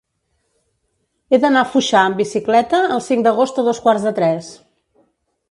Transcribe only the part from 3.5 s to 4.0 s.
a dos